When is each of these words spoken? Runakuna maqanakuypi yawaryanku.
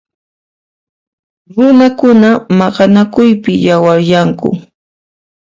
Runakuna 1.55 2.29
maqanakuypi 2.59 3.53
yawaryanku. 3.67 4.49